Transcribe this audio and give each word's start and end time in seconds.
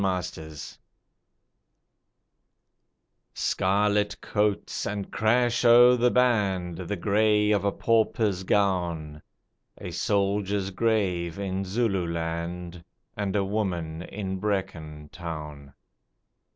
Isandlwana 0.03 0.77
_Scarlet 3.35 4.19
coats, 4.19 4.87
and 4.87 5.11
crash 5.11 5.63
o' 5.63 5.95
the 5.95 6.09
band, 6.09 6.79
The 6.79 6.95
grey 6.95 7.51
of 7.51 7.63
a 7.63 7.71
pauper's 7.71 8.41
gown, 8.41 9.21
A 9.77 9.91
soldier's 9.91 10.71
grave 10.71 11.37
in 11.37 11.63
Zululand, 11.63 12.83
And 13.15 13.35
a 13.35 13.45
woman 13.45 14.01
in 14.01 14.39
Brecon 14.39 15.09
Town. 15.11 15.71